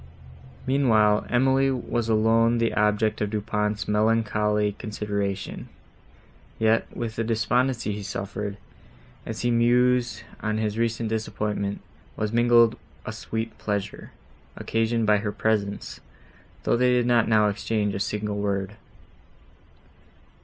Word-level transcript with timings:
Meanwhile, 0.65 1.27
Emily 1.29 1.69
was 1.69 2.09
alone 2.09 2.57
the 2.57 2.73
object 2.73 3.21
of 3.21 3.29
Du 3.29 3.39
Pont's 3.39 3.87
melancholy 3.87 4.71
consideration; 4.79 5.69
yet, 6.57 6.87
with 6.97 7.17
the 7.17 7.23
despondency 7.23 7.91
he 7.91 8.01
suffered, 8.01 8.57
as 9.27 9.41
he 9.41 9.51
mused 9.51 10.23
on 10.41 10.57
his 10.57 10.75
recent 10.79 11.09
disappointment, 11.09 11.81
was 12.17 12.33
mingled 12.33 12.77
a 13.05 13.11
sweet 13.11 13.55
pleasure, 13.59 14.09
occasioned 14.55 15.05
by 15.05 15.17
her 15.17 15.31
presence, 15.31 15.99
though 16.63 16.75
they 16.75 16.89
did 16.91 17.05
not 17.05 17.27
now 17.27 17.47
exchange 17.47 17.93
a 17.93 17.99
single 17.99 18.37
word. 18.37 18.77